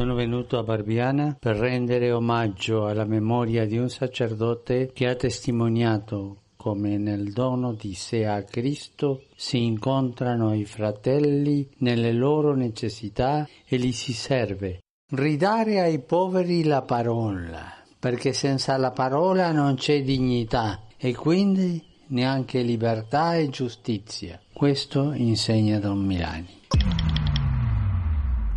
Sono 0.00 0.14
venuto 0.14 0.56
a 0.56 0.62
Barbiana 0.62 1.36
per 1.38 1.56
rendere 1.56 2.10
omaggio 2.10 2.86
alla 2.86 3.04
memoria 3.04 3.66
di 3.66 3.76
un 3.76 3.90
sacerdote 3.90 4.92
che 4.94 5.06
ha 5.06 5.14
testimoniato 5.14 6.38
come 6.56 6.96
nel 6.96 7.34
dono 7.34 7.74
di 7.74 7.92
sé 7.92 8.24
a 8.24 8.42
Cristo 8.42 9.24
si 9.36 9.62
incontrano 9.62 10.54
i 10.54 10.64
fratelli 10.64 11.68
nelle 11.80 12.14
loro 12.14 12.54
necessità 12.54 13.46
e 13.66 13.76
li 13.76 13.92
si 13.92 14.14
serve. 14.14 14.78
Ridare 15.12 15.80
ai 15.80 15.98
poveri 15.98 16.64
la 16.64 16.80
parola, 16.80 17.70
perché 17.98 18.32
senza 18.32 18.78
la 18.78 18.92
parola 18.92 19.52
non 19.52 19.74
c'è 19.74 20.02
dignità 20.02 20.84
e 20.96 21.14
quindi 21.14 21.78
neanche 22.06 22.62
libertà 22.62 23.36
e 23.36 23.50
giustizia. 23.50 24.40
Questo 24.50 25.12
insegna 25.12 25.78
Don 25.78 25.98
Milani. 25.98 27.09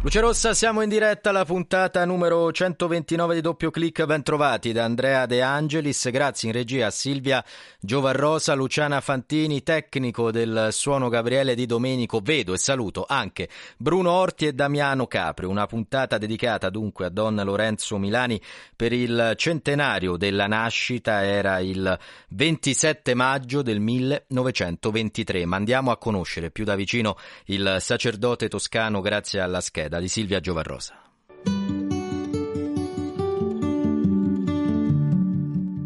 Luce 0.04 0.20
Rossa, 0.20 0.54
siamo 0.54 0.82
in 0.82 0.90
diretta 0.90 1.30
alla 1.30 1.46
puntata 1.46 2.04
numero 2.04 2.52
129 2.52 3.36
di 3.36 3.40
Doppio 3.40 3.72
Clic, 3.72 4.04
ben 4.04 4.22
trovati 4.22 4.74
da 4.74 4.84
Andrea 4.84 5.26
De 5.26 5.42
Angelis, 5.42 6.10
grazie 6.10 6.50
in 6.50 6.54
regia 6.54 6.88
a 6.88 6.92
Silvia 6.92 7.42
Giovarrosa, 7.80 8.54
Luciana 8.54 9.00
Fantini, 9.00 9.64
tecnico 9.64 10.30
del 10.30 10.68
suono 10.72 11.08
Gabriele 11.08 11.56
Di 11.56 11.66
Domenico, 11.66 12.20
vedo 12.22 12.54
e 12.54 12.58
saluto 12.58 13.06
anche 13.08 13.48
Bruno 13.78 14.12
Orti 14.12 14.46
e 14.46 14.52
Damiano 14.52 15.08
Capri, 15.08 15.46
una 15.46 15.68
puntata 15.68 16.18
dedicata 16.18 16.70
dunque 16.70 17.06
a 17.06 17.10
Don 17.10 17.42
Lorenzo 17.42 17.98
Milani 17.98 18.42
per 18.76 18.92
il 18.92 19.36
centenario 19.38 20.18
della 20.18 20.48
nascita, 20.48 21.24
era 21.24 21.60
il 21.60 21.98
27 22.28 23.14
maggio 23.14 23.62
del 23.62 23.80
1923, 23.80 25.46
ma 25.46 25.56
andiamo 25.56 25.92
a 25.92 25.98
conoscere 25.98 26.52
più 26.52 26.66
da 26.66 26.76
vicino 26.76 27.18
il 27.46 27.78
sacerdote 27.80 28.50
toscano 28.50 29.00
grazie 29.00 29.40
alla 29.40 29.62
scheda 29.62 29.92
di 30.00 30.08
Silvia 30.08 30.40
Giovarrosa. 30.40 31.04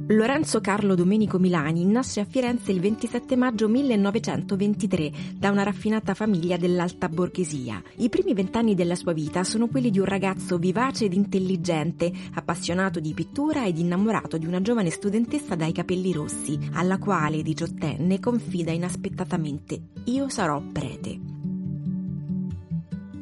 Lorenzo 0.10 0.62
Carlo 0.62 0.96
Domenico 0.96 1.38
Milani 1.38 1.86
nasce 1.86 2.22
a 2.22 2.26
Firenze 2.26 2.72
il 2.72 2.80
27 2.80 3.36
maggio 3.36 3.68
1923 3.68 5.12
da 5.36 5.52
una 5.52 5.64
raffinata 5.64 6.14
famiglia 6.14 6.56
dell'alta 6.56 7.10
borghesia. 7.10 7.84
I 7.98 8.08
primi 8.08 8.34
vent'anni 8.34 8.74
della 8.74 8.96
sua 8.96 9.12
vita 9.12 9.44
sono 9.44 9.68
quelli 9.68 9.92
di 9.92 10.00
un 10.00 10.06
ragazzo 10.06 10.58
vivace 10.58 11.06
ed 11.06 11.14
intelligente, 11.14 12.12
appassionato 12.34 13.02
di 13.02 13.14
pittura 13.14 13.66
ed 13.66 13.78
innamorato 13.78 14.38
di 14.38 14.46
una 14.46 14.62
giovane 14.62 14.90
studentessa 14.90 15.56
dai 15.56 15.74
capelli 15.74 16.14
rossi, 16.14 16.58
alla 16.72 16.98
quale, 16.98 17.44
diciottenne, 17.44 18.22
confida 18.22 18.72
inaspettatamente: 18.72 19.90
Io 20.06 20.30
sarò 20.30 20.62
prete. 20.72 21.37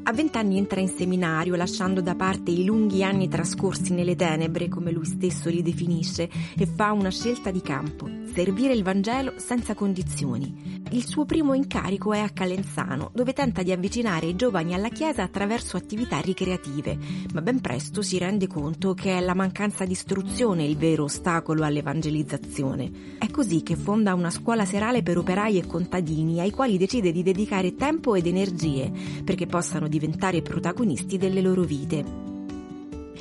A 0.07 0.13
vent'anni 0.13 0.59
entra 0.59 0.79
in 0.79 0.87
seminario, 0.87 1.55
lasciando 1.55 1.99
da 1.99 2.13
parte 2.13 2.51
i 2.51 2.63
lunghi 2.63 3.03
anni 3.03 3.27
trascorsi 3.27 3.91
nelle 3.91 4.15
tenebre, 4.15 4.69
come 4.69 4.91
lui 4.91 5.03
stesso 5.03 5.49
li 5.49 5.63
definisce, 5.63 6.29
e 6.55 6.67
fa 6.67 6.91
una 6.91 7.09
scelta 7.09 7.49
di 7.49 7.59
campo, 7.59 8.07
servire 8.31 8.73
il 8.73 8.83
Vangelo 8.83 9.33
senza 9.37 9.73
condizioni. 9.73 10.83
Il 10.91 11.07
suo 11.07 11.25
primo 11.25 11.55
incarico 11.55 12.13
è 12.13 12.19
a 12.19 12.29
Calenzano, 12.29 13.09
dove 13.15 13.33
tenta 13.33 13.63
di 13.63 13.71
avvicinare 13.71 14.27
i 14.27 14.35
giovani 14.35 14.75
alla 14.75 14.89
Chiesa 14.89 15.23
attraverso 15.23 15.75
attività 15.75 16.19
ricreative, 16.19 16.95
ma 17.33 17.41
ben 17.41 17.59
presto 17.59 18.03
si 18.03 18.19
rende 18.19 18.45
conto 18.45 18.93
che 18.93 19.17
è 19.17 19.21
la 19.21 19.33
mancanza 19.33 19.85
di 19.85 19.93
istruzione 19.93 20.65
il 20.65 20.77
vero 20.77 21.05
ostacolo 21.05 21.63
all'evangelizzazione. 21.63 23.17
È 23.17 23.27
così 23.31 23.63
che 23.63 23.75
fonda 23.75 24.13
una 24.13 24.29
scuola 24.29 24.65
serale 24.65 25.01
per 25.01 25.17
operai 25.17 25.57
e 25.57 25.65
contadini, 25.65 26.39
ai 26.39 26.51
quali 26.51 26.77
decide 26.77 27.11
di 27.11 27.23
dedicare 27.23 27.73
tempo 27.73 28.13
ed 28.13 28.27
energie, 28.27 28.91
perché 29.23 29.47
possano 29.47 29.87
diventare 29.97 30.41
protagonisti 30.41 31.17
delle 31.17 31.39
loro 31.39 31.61
vite. 31.61 32.03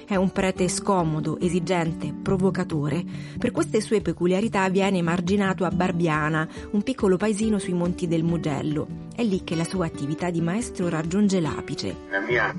È 0.06 0.16
un 0.16 0.32
prete 0.32 0.68
scomodo, 0.68 1.38
esigente, 1.38 2.12
provocatore. 2.12 3.04
Per 3.38 3.52
queste 3.52 3.80
sue 3.80 4.00
peculiarità 4.00 4.68
viene 4.68 4.98
emarginato 4.98 5.64
a 5.64 5.70
Barbiana, 5.70 6.48
un 6.72 6.82
piccolo 6.82 7.16
paesino 7.16 7.58
sui 7.58 7.74
monti 7.74 8.08
del 8.08 8.24
Mugello. 8.24 8.88
È 9.14 9.22
lì 9.22 9.44
che 9.44 9.54
la 9.54 9.62
sua 9.62 9.86
attività 9.86 10.30
di 10.30 10.40
maestro 10.40 10.88
raggiunge 10.88 11.40
l'apice. 11.40 11.94
La 12.10 12.20
mia 12.20 12.50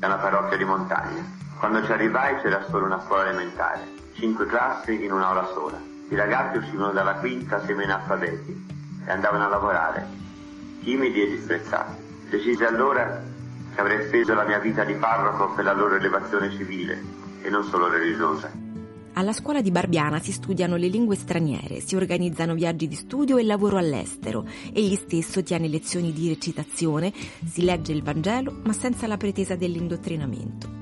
è 0.00 0.06
una 0.06 0.16
parrocchia 0.16 0.56
di 0.56 0.64
montagna. 0.64 1.36
Quando 1.58 1.84
ci 1.84 1.92
arrivai 1.92 2.40
c'era 2.40 2.64
solo 2.70 2.86
una 2.86 3.02
scuola 3.04 3.28
elementare, 3.28 3.80
cinque 4.14 4.46
classi 4.46 5.04
in 5.04 5.12
un'aula 5.12 5.46
sola. 5.52 5.78
I 6.08 6.14
ragazzi 6.14 6.56
uscivano 6.56 6.92
dalla 6.92 7.16
quinta 7.16 7.62
semi-analfabeti 7.66 8.66
e 9.06 9.10
andavano 9.10 9.44
a 9.44 9.48
lavorare, 9.48 10.06
timidi 10.82 11.20
e 11.20 11.30
disprezzati. 11.30 12.06
Decisi 12.30 12.64
allora 12.64 13.27
che 13.78 13.84
avrei 13.84 14.08
speso 14.08 14.34
la 14.34 14.44
mia 14.44 14.58
vita 14.58 14.82
di 14.82 14.94
parroco 14.94 15.54
per 15.54 15.62
la 15.62 15.72
loro 15.72 15.94
elevazione 15.94 16.50
civile 16.50 17.00
e 17.42 17.48
non 17.48 17.62
solo 17.62 17.88
religiosa. 17.88 18.50
Alla 19.12 19.32
scuola 19.32 19.60
di 19.60 19.70
Barbiana 19.70 20.18
si 20.18 20.32
studiano 20.32 20.74
le 20.74 20.88
lingue 20.88 21.14
straniere, 21.14 21.78
si 21.78 21.94
organizzano 21.94 22.54
viaggi 22.54 22.88
di 22.88 22.96
studio 22.96 23.36
e 23.36 23.44
lavoro 23.44 23.78
all'estero. 23.78 24.44
Egli 24.72 24.96
stesso 24.96 25.44
tiene 25.44 25.68
lezioni 25.68 26.12
di 26.12 26.26
recitazione, 26.26 27.12
si 27.44 27.62
legge 27.62 27.92
il 27.92 28.02
Vangelo, 28.02 28.60
ma 28.64 28.72
senza 28.72 29.06
la 29.06 29.16
pretesa 29.16 29.54
dell'indottrinamento. 29.54 30.77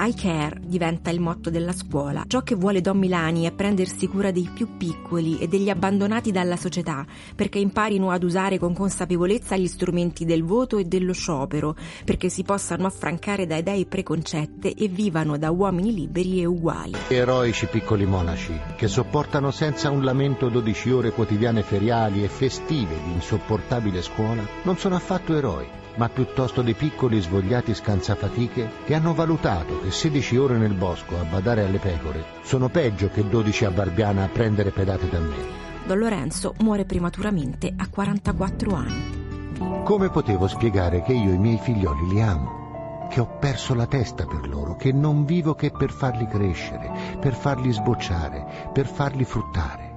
I 0.00 0.14
care 0.14 0.60
diventa 0.64 1.10
il 1.10 1.18
motto 1.18 1.50
della 1.50 1.72
scuola. 1.72 2.22
Ciò 2.28 2.42
che 2.42 2.54
vuole 2.54 2.80
Don 2.80 2.96
Milani 2.96 3.46
è 3.46 3.52
prendersi 3.52 4.06
cura 4.06 4.30
dei 4.30 4.48
più 4.54 4.76
piccoli 4.76 5.40
e 5.40 5.48
degli 5.48 5.68
abbandonati 5.68 6.30
dalla 6.30 6.56
società, 6.56 7.04
perché 7.34 7.58
imparino 7.58 8.12
ad 8.12 8.22
usare 8.22 8.58
con 8.58 8.74
consapevolezza 8.74 9.56
gli 9.56 9.66
strumenti 9.66 10.24
del 10.24 10.44
voto 10.44 10.78
e 10.78 10.84
dello 10.84 11.12
sciopero, 11.12 11.74
perché 12.04 12.28
si 12.28 12.44
possano 12.44 12.86
affrancare 12.86 13.44
da 13.46 13.56
idee 13.56 13.86
preconcette 13.86 14.72
e 14.72 14.86
vivano 14.86 15.36
da 15.36 15.50
uomini 15.50 15.92
liberi 15.92 16.42
e 16.42 16.44
uguali. 16.44 16.94
Eroici 17.08 17.66
piccoli 17.66 18.06
monaci, 18.06 18.56
che 18.76 18.86
sopportano 18.86 19.50
senza 19.50 19.90
un 19.90 20.04
lamento 20.04 20.48
12 20.48 20.92
ore 20.92 21.10
quotidiane 21.10 21.64
feriali 21.64 22.22
e 22.22 22.28
festive 22.28 22.94
di 23.04 23.14
insopportabile 23.14 24.00
scuola, 24.02 24.46
non 24.62 24.78
sono 24.78 24.94
affatto 24.94 25.34
eroi 25.34 25.77
ma 25.98 26.08
piuttosto 26.08 26.62
dei 26.62 26.74
piccoli 26.74 27.20
svogliati 27.20 27.74
scansafatiche 27.74 28.70
che 28.84 28.94
hanno 28.94 29.14
valutato 29.14 29.80
che 29.80 29.90
16 29.90 30.36
ore 30.36 30.56
nel 30.56 30.74
bosco 30.74 31.18
a 31.18 31.24
badare 31.24 31.64
alle 31.64 31.78
pecore 31.78 32.24
sono 32.42 32.68
peggio 32.68 33.10
che 33.10 33.28
12 33.28 33.64
a 33.64 33.70
Barbiana 33.70 34.24
a 34.24 34.28
prendere 34.28 34.70
pedate 34.70 35.08
da 35.08 35.18
me. 35.18 35.66
Don 35.86 35.98
Lorenzo 35.98 36.54
muore 36.60 36.84
prematuramente 36.84 37.72
a 37.76 37.88
44 37.88 38.74
anni. 38.74 39.82
Come 39.84 40.10
potevo 40.10 40.46
spiegare 40.46 41.02
che 41.02 41.12
io 41.12 41.32
i 41.32 41.38
miei 41.38 41.58
figlioli 41.58 42.08
li 42.08 42.20
amo? 42.20 43.06
Che 43.10 43.20
ho 43.20 43.38
perso 43.38 43.74
la 43.74 43.86
testa 43.86 44.24
per 44.24 44.46
loro, 44.46 44.76
che 44.76 44.92
non 44.92 45.24
vivo 45.24 45.54
che 45.54 45.70
per 45.70 45.90
farli 45.90 46.26
crescere, 46.26 47.16
per 47.18 47.34
farli 47.34 47.72
sbocciare, 47.72 48.70
per 48.72 48.86
farli 48.86 49.24
fruttare. 49.24 49.96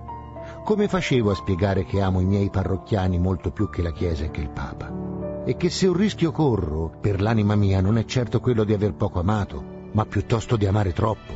Come 0.64 0.88
facevo 0.88 1.32
a 1.32 1.36
spiegare 1.36 1.84
che 1.86 2.02
amo 2.02 2.22
i 2.22 2.26
miei 2.26 2.50
parrocchiani 2.50 3.20
molto 3.20 3.52
più 3.52 3.70
che 3.70 3.82
la 3.82 3.92
Chiesa 3.92 4.24
e 4.24 4.32
che 4.32 4.42
il 4.42 4.50
Papa? 4.50 5.11
E 5.52 5.58
che 5.58 5.70
se 5.70 5.86
un 5.86 5.98
rischio 5.98 6.32
corro 6.32 6.98
per 7.02 7.20
l'anima 7.20 7.56
mia 7.56 7.82
non 7.82 7.98
è 7.98 8.06
certo 8.06 8.40
quello 8.40 8.64
di 8.64 8.72
aver 8.72 8.94
poco 8.94 9.20
amato, 9.20 9.90
ma 9.92 10.06
piuttosto 10.06 10.56
di 10.56 10.66
amare 10.66 10.94
troppo. 10.94 11.34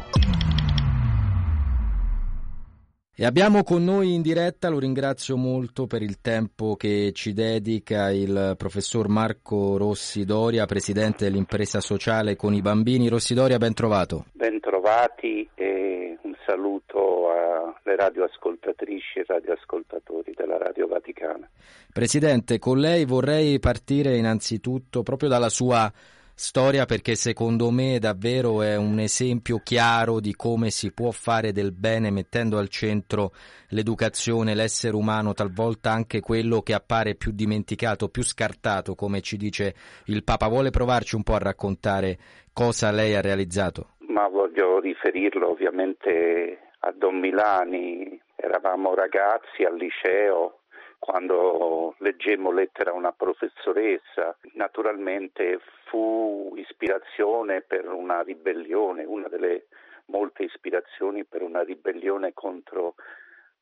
E 3.14 3.26
abbiamo 3.26 3.64
con 3.64 3.84
noi 3.84 4.14
in 4.14 4.22
diretta, 4.22 4.70
lo 4.70 4.80
ringrazio 4.80 5.36
molto 5.36 5.86
per 5.86 6.02
il 6.02 6.22
tempo 6.22 6.78
che 6.78 7.12
ci 7.14 7.34
dedica 7.34 8.10
il 8.10 8.56
professor 8.58 9.10
Marco 9.10 9.76
Rossi 9.76 10.24
Doria, 10.24 10.66
presidente 10.66 11.26
dell'impresa 11.26 11.82
sociale 11.82 12.38
con 12.38 12.54
i 12.54 12.62
bambini. 12.62 13.10
Rossi 13.10 13.34
Doria, 13.34 13.58
ben 13.58 13.74
trovato. 13.74 14.28
Ben 14.32 14.62
trovati 14.62 15.46
e 15.56 16.18
un 16.22 16.35
saluto 16.46 17.30
alle 17.30 17.96
radioascoltatrici 17.96 19.20
e 19.20 19.26
radioascoltatori 19.28 20.34
della 20.36 20.58
Radio 20.58 20.88
Vaticana. 20.88 21.50
Presidente, 21.92 22.60
con 22.60 22.78
lei 22.78 23.06
vorrei 23.06 23.60
partire 23.60 24.18
innanzitutto 24.18 25.04
proprio 25.04 25.30
dalla 25.30 25.50
sua 25.50 25.92
storia 26.38 26.86
perché 26.86 27.16
secondo 27.16 27.72
me 27.72 27.98
davvero 27.98 28.62
è 28.62 28.76
un 28.76 29.00
esempio 29.00 29.62
chiaro 29.64 30.20
di 30.20 30.36
come 30.36 30.70
si 30.70 30.92
può 30.92 31.12
fare 31.12 31.54
del 31.54 31.72
bene 31.72 32.12
mettendo 32.12 32.58
al 32.58 32.68
centro 32.68 33.32
l'educazione, 33.70 34.54
l'essere 34.54 34.96
umano, 34.96 35.34
talvolta 35.34 35.92
anche 35.92 36.20
quello 36.20 36.62
che 36.62 36.74
appare 36.74 37.16
più 37.16 37.32
dimenticato, 37.32 38.10
più 38.10 38.24
scartato, 38.24 38.96
come 38.96 39.22
ci 39.22 39.38
dice 39.38 39.74
il 40.06 40.24
Papa. 40.24 40.48
Vuole 40.48 40.70
provarci 40.70 41.16
un 41.16 41.24
po' 41.24 41.36
a 41.36 41.40
raccontare 41.40 42.18
cosa 42.52 42.92
lei 42.92 43.16
ha 43.16 43.22
realizzato? 43.22 43.95
Ma 44.16 44.30
voglio 44.30 44.80
riferirlo 44.80 45.50
ovviamente 45.50 46.70
a 46.80 46.92
Don 46.94 47.20
Milani, 47.20 48.18
era 48.34 48.60
eravamo 48.60 48.96
ragazzi 48.96 49.66
al 49.66 49.76
liceo, 49.76 50.62
quando 51.00 51.96
leggemmo 51.98 52.50
lettera 52.52 52.92
a 52.92 52.94
una 52.94 53.12
professoressa, 53.12 54.38
naturalmente 54.54 55.60
fu 55.88 56.54
ispirazione 56.56 57.62
per 57.64 57.90
una 57.90 58.22
ribellione, 58.22 59.04
una 59.04 59.28
delle 59.28 59.68
molte 60.06 60.44
ispirazioni 60.44 61.26
per 61.26 61.42
una 61.42 61.64
ribellione 61.64 62.32
contro 62.32 62.96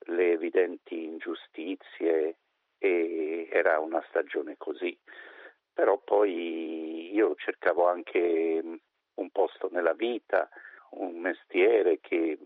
le 0.06 0.34
evidenti 0.34 1.04
ingiustizie 1.04 2.36
e 2.78 3.50
era 3.52 3.80
una 3.80 4.06
stagione 4.08 4.54
così. 4.58 4.96
Però 5.74 5.98
poi 5.98 7.12
io 7.12 7.34
cercavo 7.38 7.88
anche 7.88 8.62
un 9.16 9.30
posto 9.32 9.70
nella 9.72 9.94
vita, 9.94 10.50
un 10.92 11.20
mestiere 11.20 12.00
che 12.00 12.38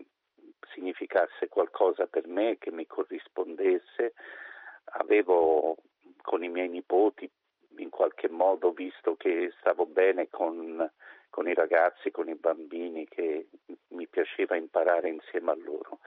significasse 0.72 1.48
qualcosa 1.48 2.06
per 2.06 2.26
me, 2.26 2.58
che 2.58 2.70
mi 2.70 2.86
corrispondesse. 2.86 4.14
Avevo 5.00 5.76
con 6.22 6.42
i 6.42 6.48
miei 6.48 6.68
nipoti 6.68 7.30
in 7.76 7.90
qualche 7.90 8.28
modo 8.28 8.72
visto 8.72 9.16
che 9.16 9.52
stavo 9.60 9.86
bene 9.86 10.28
con, 10.28 10.90
con 11.30 11.48
i 11.48 11.54
ragazzi, 11.54 12.10
con 12.10 12.28
i 12.28 12.34
bambini, 12.34 13.06
che 13.06 13.48
mi 13.88 14.06
piaceva 14.08 14.56
imparare 14.56 15.08
insieme 15.08 15.50
a 15.52 15.56
loro 15.56 16.00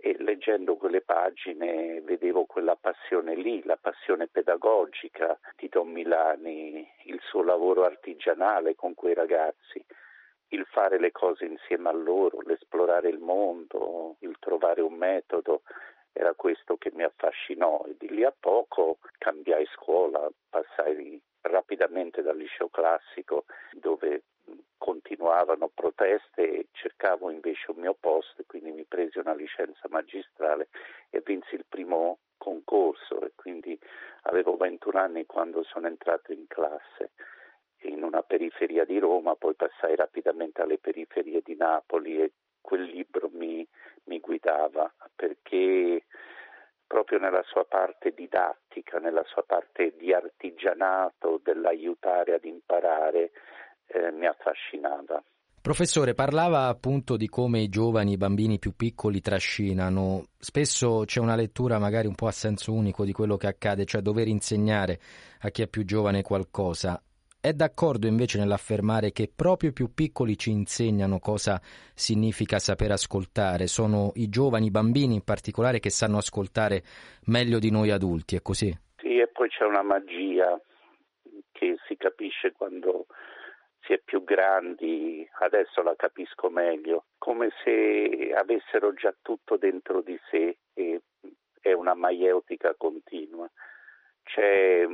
e 0.00 0.14
leggendo 0.20 0.76
quelle 0.76 1.00
pagine 1.00 2.00
vedevo 2.02 2.44
quella 2.44 2.76
passione 2.76 3.34
lì, 3.34 3.60
la 3.64 3.76
passione 3.76 4.28
pedagogica 4.28 5.36
di 5.56 5.68
Don 5.68 5.88
Milani, 5.88 6.88
il 7.06 7.20
suo 7.24 7.42
lavoro 7.42 7.84
artigianale 7.84 8.76
con 8.76 8.94
quei 8.94 9.14
ragazzi, 9.14 9.84
il 10.48 10.64
fare 10.66 10.98
le 10.98 11.12
cose 11.12 11.44
insieme 11.44 11.88
a 11.88 11.92
loro, 11.92 12.40
l'esplorare 12.40 13.08
il 13.08 13.18
mondo, 13.18 14.16
il 14.20 14.36
trovare 14.38 14.80
un 14.80 14.94
metodo, 14.94 15.62
era 16.12 16.34
questo 16.34 16.76
che 16.76 16.90
mi 16.92 17.02
affascinò. 17.02 17.84
E 17.86 17.96
di 17.98 18.08
lì 18.08 18.24
a 18.24 18.34
poco 18.38 18.98
cambiai 19.18 19.66
scuola, 19.66 20.28
passai 20.48 21.20
rapidamente 21.42 22.22
dal 22.22 22.36
liceo 22.36 22.68
classico 22.68 23.44
dove 23.72 24.24
continuavano 24.76 25.70
proteste 25.74 26.42
e 26.42 26.66
cercavo 26.72 27.30
invece 27.30 27.70
un 27.70 27.80
mio 27.80 27.96
posto, 27.98 28.42
quindi 28.46 28.70
mi 28.70 28.84
presi 28.84 29.18
una 29.18 29.34
licenza 29.34 29.86
magistrale 29.90 30.68
e 31.10 31.20
vinsi 31.24 31.54
il 31.54 31.66
primo 31.68 32.18
concorso. 32.38 33.20
E 33.20 33.32
quindi 33.34 33.78
avevo 34.22 34.56
21 34.56 34.98
anni 34.98 35.26
quando 35.26 35.62
sono 35.64 35.86
entrato 35.86 36.32
in 36.32 36.46
classe 36.46 37.12
in 37.82 38.02
una 38.02 38.22
periferia 38.22 38.84
di 38.84 38.98
Roma, 38.98 39.34
poi 39.34 39.54
passai 39.54 39.96
rapidamente 39.96 40.62
alle 40.62 40.78
periferie 40.78 41.42
di 41.44 41.56
Napoli 41.56 42.20
e 42.20 42.32
quel 42.60 42.82
libro 42.82 43.30
mi, 43.32 43.66
mi 44.04 44.20
guidava 44.20 44.92
perché 45.14 46.04
proprio 46.86 47.18
nella 47.18 47.42
sua 47.44 47.64
parte 47.64 48.12
didattica, 48.16 48.98
nella 48.98 49.22
sua 49.26 49.44
parte 49.46 49.94
di 49.96 50.12
artigianato, 50.12 51.40
dell'aiutare 51.42 52.34
ad 52.34 52.44
imparare, 52.44 53.30
eh, 53.86 54.10
mi 54.10 54.26
affascinava. 54.26 55.22
Professore, 55.60 56.14
parlava 56.14 56.68
appunto 56.68 57.16
di 57.16 57.28
come 57.28 57.60
i 57.60 57.68
giovani, 57.68 58.12
i 58.12 58.16
bambini 58.16 58.58
più 58.58 58.74
piccoli 58.74 59.20
trascinano. 59.20 60.28
Spesso 60.38 61.02
c'è 61.04 61.20
una 61.20 61.34
lettura 61.34 61.78
magari 61.78 62.06
un 62.06 62.14
po' 62.14 62.26
a 62.26 62.32
senso 62.32 62.72
unico 62.72 63.04
di 63.04 63.12
quello 63.12 63.36
che 63.36 63.48
accade, 63.48 63.84
cioè 63.84 64.00
dover 64.00 64.28
insegnare 64.28 64.98
a 65.40 65.50
chi 65.50 65.62
è 65.62 65.66
più 65.66 65.84
giovane 65.84 66.22
qualcosa. 66.22 67.02
È 67.40 67.52
d'accordo 67.52 68.08
invece 68.08 68.40
nell'affermare 68.40 69.12
che 69.12 69.30
proprio 69.34 69.70
i 69.70 69.72
più 69.72 69.94
piccoli 69.94 70.36
ci 70.36 70.50
insegnano 70.50 71.20
cosa 71.20 71.60
significa 71.94 72.58
saper 72.58 72.90
ascoltare? 72.90 73.68
Sono 73.68 74.10
i 74.16 74.28
giovani, 74.28 74.66
i 74.66 74.70
bambini 74.72 75.14
in 75.14 75.22
particolare, 75.22 75.78
che 75.78 75.88
sanno 75.88 76.16
ascoltare 76.16 76.82
meglio 77.26 77.60
di 77.60 77.70
noi 77.70 77.90
adulti, 77.90 78.34
è 78.34 78.42
così? 78.42 78.76
Sì, 78.96 79.18
e 79.18 79.28
poi 79.28 79.48
c'è 79.50 79.64
una 79.64 79.84
magia 79.84 80.60
che 81.52 81.76
si 81.86 81.96
capisce 81.96 82.50
quando 82.50 83.06
si 83.82 83.92
è 83.92 84.00
più 84.04 84.24
grandi, 84.24 85.24
adesso 85.38 85.80
la 85.82 85.94
capisco 85.94 86.50
meglio, 86.50 87.04
come 87.18 87.50
se 87.62 88.32
avessero 88.36 88.92
già 88.94 89.14
tutto 89.22 89.56
dentro 89.56 90.02
di 90.02 90.18
sé 90.28 90.58
e 90.74 91.02
è 91.60 91.72
una 91.72 91.94
maieutica 91.94 92.74
continua. 92.76 93.48
C'è 94.24 94.84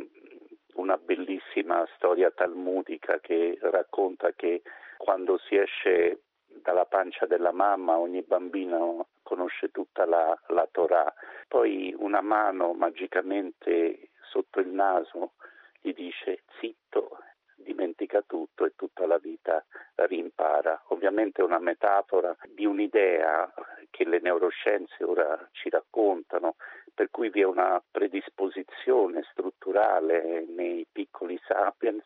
una 0.75 0.97
bellissima 0.97 1.87
storia 1.97 2.31
talmudica 2.31 3.19
che 3.21 3.59
racconta 3.61 4.33
che 4.33 4.63
quando 4.97 5.39
si 5.39 5.57
esce 5.57 6.23
dalla 6.47 6.87
pancia 6.87 7.27
della 7.27 7.53
mamma 7.53 7.99
ogni 7.99 8.23
bambino 8.23 9.09
conosce 9.23 9.71
tutta 9.71 10.05
la, 10.07 10.39
la 10.49 10.69
Torah, 10.71 11.13
poi 11.49 11.95
una 11.99 12.21
mano 12.21 12.73
magicamente 12.73 14.11
sotto 14.31 14.61
il 14.61 14.69
naso 14.69 15.33
gli 15.81 15.93
dice 15.93 16.43
zitto 16.59 17.19
dimentica 17.57 18.23
tutto 18.27 18.65
e 18.65 18.75
tutta 18.77 19.07
la 19.07 19.19
vita 19.19 19.65
rimpara. 19.95 20.81
Ovviamente 20.89 21.41
è 21.41 21.45
una 21.45 21.59
metafora 21.59 22.37
di 22.53 22.65
un'idea 22.67 23.53
che 23.91 24.05
le 24.05 24.21
neuroscienze 24.21 25.03
ora 25.03 25.49
ci 25.53 25.71
raccontano, 25.71 26.57
per 26.95 27.11
cui 27.11 27.29
vi 27.31 27.41
è 27.41 27.45
una 27.45 27.83
predisposizione 27.91 29.27
strutturale 29.33 30.45
nei 30.49 30.87
piccoli 30.91 31.39
sapiens 31.47 32.05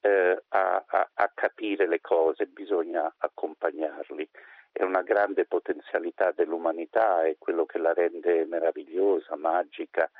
eh, 0.00 0.42
a, 0.48 0.84
a, 0.86 1.10
a 1.14 1.30
capire 1.32 1.86
le 1.86 2.00
cose, 2.00 2.46
bisogna 2.46 3.12
accompagnarli. 3.16 4.28
È 4.72 4.82
una 4.82 5.02
grande 5.02 5.44
potenzialità 5.44 6.32
dell'umanità, 6.32 7.22
è 7.22 7.36
quello 7.38 7.66
che 7.66 7.78
la 7.78 7.92
rende 7.92 8.44
meravigliosa, 8.46 9.36
magica 9.36 10.10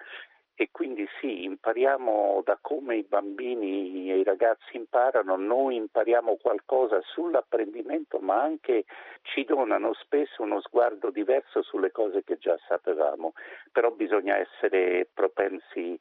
e 0.54 0.68
quindi 0.70 1.06
sì, 1.20 1.44
impariamo 1.44 2.42
da 2.44 2.58
come 2.60 2.96
i 2.96 3.02
bambini 3.02 4.10
e 4.10 4.18
i 4.18 4.22
ragazzi 4.22 4.76
imparano, 4.76 5.36
noi 5.36 5.76
impariamo 5.76 6.36
qualcosa 6.36 7.00
sull'apprendimento, 7.02 8.18
ma 8.18 8.42
anche 8.42 8.84
ci 9.22 9.44
donano 9.44 9.94
spesso 9.94 10.42
uno 10.42 10.60
sguardo 10.60 11.10
diverso 11.10 11.62
sulle 11.62 11.90
cose 11.90 12.22
che 12.22 12.36
già 12.38 12.58
sapevamo, 12.68 13.32
però 13.72 13.90
bisogna 13.90 14.36
essere 14.36 15.08
propensi 15.12 15.98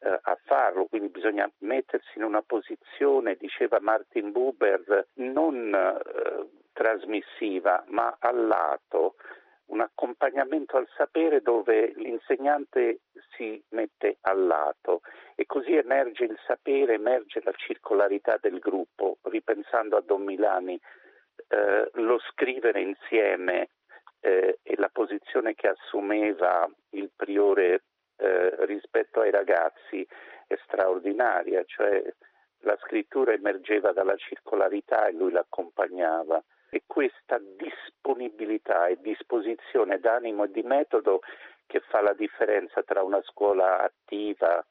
eh, 0.00 0.18
a 0.22 0.38
farlo, 0.44 0.86
quindi 0.86 1.08
bisogna 1.08 1.50
mettersi 1.58 2.18
in 2.18 2.24
una 2.24 2.42
posizione, 2.42 3.36
diceva 3.36 3.78
Martin 3.80 4.32
Buber, 4.32 5.08
non 5.14 5.74
eh, 5.74 6.48
trasmissiva, 6.72 7.84
ma 7.88 8.16
al 8.20 8.46
lato 8.46 9.16
un 9.68 9.80
accompagnamento 9.80 10.76
al 10.76 10.88
sapere 10.96 11.40
dove 11.40 11.92
l'insegnante 11.96 13.00
si 13.36 13.62
mette 13.70 14.18
al 14.22 14.46
lato. 14.46 15.00
E 15.34 15.46
così 15.46 15.74
emerge 15.74 16.24
il 16.24 16.38
sapere, 16.46 16.94
emerge 16.94 17.40
la 17.42 17.52
circolarità 17.52 18.38
del 18.40 18.58
gruppo, 18.58 19.18
ripensando 19.22 19.96
a 19.96 20.02
Don 20.02 20.22
Milani, 20.22 20.78
eh, 21.48 21.90
lo 21.94 22.18
scrivere 22.30 22.80
insieme 22.80 23.70
eh, 24.20 24.58
e 24.62 24.74
la 24.76 24.90
posizione 24.90 25.54
che 25.54 25.68
assumeva 25.68 26.68
il 26.90 27.10
priore 27.14 27.84
eh, 28.16 28.66
rispetto 28.66 29.20
ai 29.20 29.30
ragazzi 29.30 30.06
è 30.46 30.58
straordinaria, 30.64 31.62
cioè 31.64 32.02
la 32.62 32.76
scrittura 32.80 33.32
emergeva 33.32 33.92
dalla 33.92 34.16
circolarità 34.16 35.06
e 35.06 35.12
lui 35.12 35.30
l'accompagnava. 35.30 36.42
E 36.70 36.82
questa 36.86 37.38
disponibilità 37.84 38.86
e 38.88 38.98
disposizione 39.00 39.98
d'animo 39.98 40.44
e 40.44 40.50
di 40.50 40.62
metodo 40.62 41.20
che 41.66 41.80
fa 41.80 42.00
la 42.00 42.14
differenza 42.14 42.82
tra 42.82 43.02
una 43.02 43.20
scuola 43.22 43.82
attiva 43.82 44.64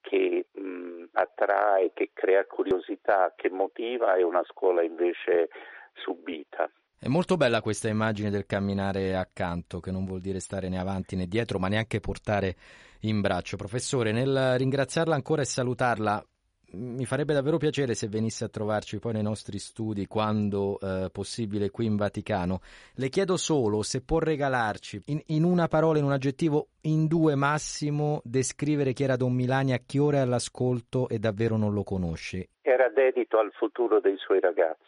che 0.00 0.46
mh, 0.50 1.04
attrae, 1.12 1.92
che 1.92 2.10
crea 2.12 2.46
curiosità, 2.46 3.34
che 3.36 3.50
motiva 3.50 4.14
e 4.14 4.22
una 4.22 4.42
scuola 4.44 4.82
invece 4.82 5.50
subita. 5.92 6.70
È 7.00 7.06
molto 7.06 7.36
bella 7.36 7.60
questa 7.60 7.88
immagine 7.88 8.30
del 8.30 8.46
camminare 8.46 9.14
accanto, 9.14 9.78
che 9.80 9.90
non 9.90 10.04
vuol 10.04 10.20
dire 10.20 10.40
stare 10.40 10.68
né 10.68 10.78
avanti 10.78 11.14
né 11.14 11.26
dietro, 11.26 11.58
ma 11.58 11.68
neanche 11.68 12.00
portare 12.00 12.56
in 13.02 13.20
braccio. 13.20 13.56
Professore, 13.56 14.10
nel 14.10 14.56
ringraziarla 14.56 15.14
ancora 15.14 15.42
e 15.42 15.44
salutarla, 15.44 16.24
mi 16.72 17.04
farebbe 17.06 17.32
davvero 17.32 17.56
piacere 17.56 17.94
se 17.94 18.08
venisse 18.08 18.44
a 18.44 18.48
trovarci 18.48 18.98
poi 18.98 19.14
nei 19.14 19.22
nostri 19.22 19.58
studi 19.58 20.06
quando 20.06 20.78
eh, 20.80 21.08
possibile 21.10 21.70
qui 21.70 21.86
in 21.86 21.96
Vaticano. 21.96 22.60
Le 22.94 23.08
chiedo 23.08 23.36
solo 23.36 23.82
se 23.82 24.02
può 24.02 24.18
regalarci 24.18 25.02
in, 25.06 25.20
in, 25.26 25.44
una 25.44 25.68
parola, 25.68 25.98
in 25.98 26.04
un 26.04 26.12
aggettivo, 26.12 26.68
in 26.82 27.06
due 27.06 27.34
massimo, 27.34 28.20
descrivere 28.24 28.92
chi 28.92 29.04
era 29.04 29.16
Don 29.16 29.32
Milani, 29.32 29.72
a 29.72 29.80
che 29.84 29.98
ora 29.98 30.18
è 30.18 30.20
all'ascolto 30.20 31.08
e 31.08 31.18
davvero 31.18 31.56
non 31.56 31.72
lo 31.72 31.84
conosce. 31.84 32.48
Era 32.60 32.88
dedito 32.90 33.38
al 33.38 33.50
futuro 33.52 34.00
dei 34.00 34.16
suoi 34.18 34.40
ragazzi. 34.40 34.86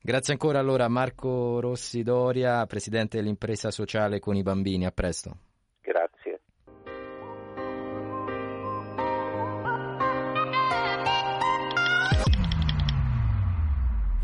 Grazie 0.00 0.34
ancora 0.34 0.60
allora 0.60 0.86
Marco 0.86 1.58
Rossi 1.58 2.04
Doria, 2.04 2.64
presidente 2.66 3.16
dell'impresa 3.16 3.72
sociale 3.72 4.20
con 4.20 4.36
i 4.36 4.42
bambini. 4.42 4.86
A 4.86 4.92
presto. 4.92 5.45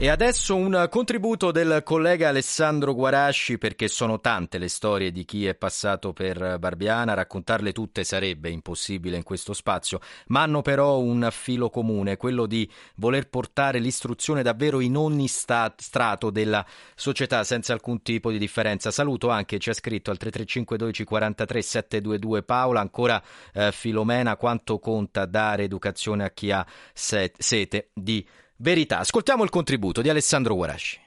E 0.02 0.08
adesso 0.08 0.56
un 0.56 0.88
contributo 0.90 1.52
del 1.52 1.82
collega 1.84 2.30
Alessandro 2.30 2.92
Guarasci 2.92 3.56
perché 3.56 3.86
sono 3.86 4.18
tante 4.18 4.58
le 4.58 4.66
storie 4.66 5.12
di 5.12 5.24
chi 5.24 5.46
è 5.46 5.54
passato 5.54 6.12
per 6.12 6.58
Barbiana, 6.58 7.14
raccontarle 7.14 7.70
tutte 7.70 8.02
sarebbe 8.02 8.50
impossibile 8.50 9.16
in 9.16 9.22
questo 9.22 9.52
spazio, 9.52 10.00
ma 10.26 10.42
hanno 10.42 10.60
però 10.60 10.98
un 10.98 11.28
filo 11.30 11.70
comune, 11.70 12.16
quello 12.16 12.46
di 12.46 12.68
voler 12.96 13.28
portare 13.28 13.78
l'istruzione 13.78 14.42
davvero 14.42 14.80
in 14.80 14.96
ogni 14.96 15.28
stat- 15.28 15.80
strato 15.80 16.30
della 16.30 16.66
società 16.96 17.44
senza 17.44 17.72
alcun 17.72 18.02
tipo 18.02 18.32
di 18.32 18.38
differenza. 18.38 18.90
Saluto 18.90 19.28
anche, 19.28 19.60
ci 19.60 19.70
ha 19.70 19.72
scritto 19.72 20.10
al 20.10 20.16
335 20.16 20.78
12 20.78 21.04
43 21.04 21.62
722 21.62 22.42
Paola, 22.42 22.80
ancora 22.80 23.22
eh, 23.54 23.70
Filomena, 23.70 24.34
quanto 24.34 24.80
conta 24.80 25.26
dare 25.26 25.62
educazione 25.62 26.24
a 26.24 26.30
chi 26.30 26.50
ha 26.50 26.66
set- 26.92 27.40
sete 27.40 27.90
di 27.94 28.26
Verità. 28.62 29.00
Ascoltiamo 29.00 29.42
il 29.42 29.50
contributo 29.50 30.02
di 30.02 30.08
Alessandro 30.08 30.54
Guarasci. 30.54 31.00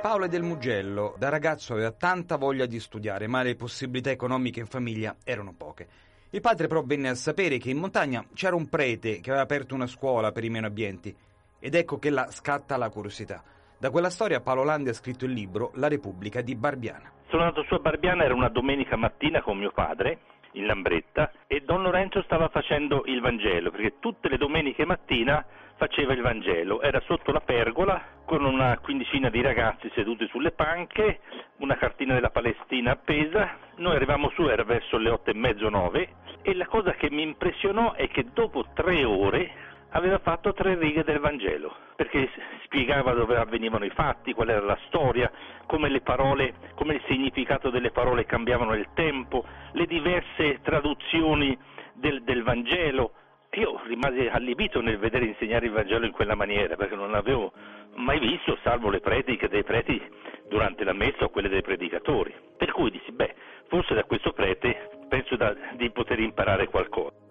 Paolo 0.00 0.26
del 0.26 0.42
Mugello, 0.42 1.14
da 1.18 1.28
ragazzo 1.28 1.74
aveva 1.74 1.92
tanta 1.92 2.36
voglia 2.36 2.64
di 2.64 2.80
studiare, 2.80 3.26
ma 3.26 3.42
le 3.42 3.54
possibilità 3.54 4.08
economiche 4.08 4.60
in 4.60 4.66
famiglia 4.66 5.16
erano 5.22 5.52
poche. 5.54 5.86
Il 6.30 6.40
padre 6.40 6.66
però 6.66 6.82
venne 6.82 7.10
a 7.10 7.14
sapere 7.14 7.58
che 7.58 7.68
in 7.68 7.76
montagna 7.76 8.24
c'era 8.32 8.56
un 8.56 8.70
prete 8.70 9.20
che 9.20 9.28
aveva 9.28 9.42
aperto 9.42 9.74
una 9.74 9.86
scuola 9.86 10.32
per 10.32 10.44
i 10.44 10.48
meno 10.48 10.66
abbienti 10.66 11.14
ed 11.58 11.74
ecco 11.74 11.98
che 11.98 12.08
là 12.08 12.30
scatta 12.30 12.78
la 12.78 12.88
curiosità. 12.88 13.44
Da 13.76 13.90
quella 13.90 14.08
storia 14.08 14.40
Paolo 14.40 14.64
Landi 14.64 14.88
ha 14.88 14.94
scritto 14.94 15.26
il 15.26 15.32
libro 15.32 15.72
La 15.74 15.88
Repubblica 15.88 16.40
di 16.40 16.54
Barbiana. 16.54 17.12
Sono 17.28 17.42
andato 17.42 17.64
su 17.64 17.74
a 17.74 17.80
Barbiana, 17.80 18.24
era 18.24 18.32
una 18.32 18.48
domenica 18.48 18.96
mattina 18.96 19.42
con 19.42 19.58
mio 19.58 19.72
padre 19.72 20.20
in 20.56 20.66
Lambretta 20.66 21.30
e 21.46 21.60
Don 21.60 21.82
Lorenzo 21.82 22.22
stava 22.22 22.48
facendo 22.48 23.02
il 23.06 23.20
Vangelo, 23.20 23.70
perché 23.70 23.98
tutte 24.00 24.28
le 24.28 24.36
domeniche 24.36 24.84
mattina 24.84 25.44
faceva 25.76 26.14
il 26.14 26.22
Vangelo, 26.22 26.80
era 26.80 27.00
sotto 27.04 27.32
la 27.32 27.40
pergola 27.40 28.02
con 28.24 28.44
una 28.44 28.78
quindicina 28.78 29.28
di 29.28 29.42
ragazzi 29.42 29.90
seduti 29.94 30.26
sulle 30.28 30.52
panche, 30.52 31.20
una 31.58 31.76
cartina 31.76 32.14
della 32.14 32.30
Palestina 32.30 32.92
appesa, 32.92 33.56
noi 33.76 33.94
arrivavamo 33.94 34.30
su, 34.30 34.48
era 34.48 34.64
verso 34.64 34.96
le 34.96 35.10
otto 35.10 35.30
e 35.30 35.34
mezzo, 35.34 35.68
nove, 35.68 36.08
e 36.42 36.54
la 36.54 36.66
cosa 36.66 36.92
che 36.92 37.10
mi 37.10 37.22
impressionò 37.22 37.92
è 37.92 38.08
che 38.08 38.26
dopo 38.32 38.64
tre 38.74 39.04
ore 39.04 39.74
aveva 39.90 40.18
fatto 40.18 40.52
tre 40.52 40.74
righe 40.76 41.04
del 41.04 41.18
Vangelo, 41.18 41.74
perché 41.96 42.28
spiegava 42.64 43.12
dove 43.12 43.36
avvenivano 43.36 43.84
i 43.84 43.90
fatti, 43.90 44.32
qual 44.32 44.50
era 44.50 44.60
la 44.60 44.78
storia, 44.86 45.30
come 45.66 45.88
le 45.88 46.00
parole, 46.00 46.54
come 46.74 46.94
il 46.94 47.02
significato 47.06 47.70
delle 47.70 47.90
parole 47.90 48.26
cambiavano 48.26 48.72
nel 48.72 48.88
tempo, 48.94 49.44
le 49.72 49.86
diverse 49.86 50.60
traduzioni 50.62 51.56
del, 51.94 52.22
del 52.22 52.42
Vangelo. 52.42 53.12
Io 53.52 53.80
rimasi 53.86 54.26
allibito 54.26 54.82
nel 54.82 54.98
vedere 54.98 55.24
insegnare 55.24 55.66
il 55.66 55.72
Vangelo 55.72 56.04
in 56.04 56.12
quella 56.12 56.34
maniera, 56.34 56.76
perché 56.76 56.94
non 56.94 57.10
l'avevo 57.10 57.52
mai 57.94 58.18
visto, 58.18 58.58
salvo 58.62 58.90
le 58.90 59.00
prediche 59.00 59.48
dei 59.48 59.64
preti 59.64 60.00
durante 60.48 60.84
la 60.84 60.92
messa 60.92 61.24
o 61.24 61.30
quelle 61.30 61.48
dei 61.48 61.62
predicatori. 61.62 62.34
Per 62.56 62.72
cui 62.72 62.90
dissi, 62.90 63.12
beh, 63.12 63.34
forse 63.68 63.94
da 63.94 64.04
questo 64.04 64.32
prete 64.32 64.90
penso 65.08 65.36
da, 65.36 65.54
di 65.74 65.90
poter 65.90 66.20
imparare 66.20 66.66
qualcosa. 66.66 67.25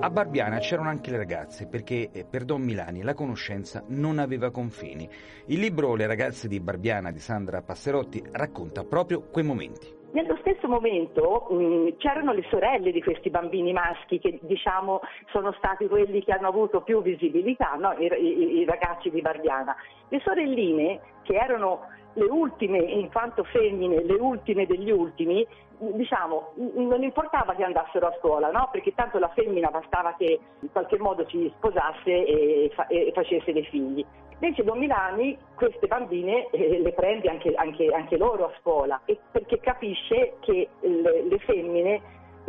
A 0.00 0.10
Barbiana 0.10 0.58
c'erano 0.58 0.90
anche 0.90 1.10
le 1.10 1.16
ragazze, 1.16 1.66
perché 1.66 2.10
eh, 2.12 2.24
per 2.24 2.44
Don 2.44 2.62
Milani 2.62 3.02
la 3.02 3.14
conoscenza 3.14 3.82
non 3.88 4.20
aveva 4.20 4.52
confini. 4.52 5.08
Il 5.46 5.58
libro 5.58 5.96
Le 5.96 6.06
ragazze 6.06 6.46
di 6.46 6.60
Barbiana 6.60 7.10
di 7.10 7.18
Sandra 7.18 7.62
Passerotti 7.62 8.22
racconta 8.30 8.84
proprio 8.84 9.22
quei 9.22 9.44
momenti. 9.44 9.92
Nello 10.12 10.36
stesso 10.40 10.68
momento 10.68 11.48
mh, 11.50 11.96
c'erano 11.96 12.32
le 12.32 12.44
sorelle 12.48 12.92
di 12.92 13.02
questi 13.02 13.28
bambini 13.28 13.72
maschi 13.72 14.20
che 14.20 14.38
diciamo 14.42 15.00
sono 15.32 15.52
stati 15.58 15.88
quelli 15.88 16.22
che 16.22 16.30
hanno 16.30 16.48
avuto 16.48 16.80
più 16.82 17.02
visibilità, 17.02 17.74
no? 17.74 17.92
I, 17.98 18.06
i, 18.06 18.58
I, 18.60 18.64
ragazzi 18.64 19.10
di 19.10 19.20
Barbiana. 19.20 19.74
Le 20.08 20.20
sorelline, 20.20 21.00
che 21.24 21.34
erano 21.34 21.80
le 22.18 22.24
ultime 22.24 22.78
infanto 22.78 23.44
femmine, 23.44 24.02
le 24.02 24.14
ultime 24.14 24.66
degli 24.66 24.90
ultimi, 24.90 25.46
diciamo, 25.78 26.52
non 26.74 27.02
importava 27.02 27.54
che 27.54 27.62
andassero 27.62 28.08
a 28.08 28.16
scuola, 28.18 28.50
no? 28.50 28.68
perché 28.72 28.92
tanto 28.94 29.18
la 29.18 29.28
femmina 29.28 29.70
bastava 29.70 30.14
che 30.18 30.38
in 30.60 30.72
qualche 30.72 30.98
modo 30.98 31.24
si 31.28 31.50
sposasse 31.56 32.10
e, 32.10 32.70
fa- 32.74 32.88
e 32.88 33.12
facesse 33.14 33.52
dei 33.52 33.64
figli. 33.64 34.04
Invece 34.40 34.62
Don 34.62 34.78
Milani 34.78 35.36
queste 35.56 35.88
bambine 35.88 36.48
eh, 36.50 36.80
le 36.80 36.92
prende 36.92 37.28
anche, 37.28 37.52
anche, 37.54 37.88
anche, 37.88 38.16
loro 38.16 38.46
a 38.46 38.52
scuola 38.60 39.00
perché 39.32 39.58
capisce 39.58 40.34
che 40.40 40.68
le, 40.80 41.22
le 41.24 41.38
femmine 41.38 42.00